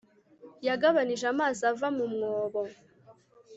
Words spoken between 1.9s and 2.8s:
mu mwobo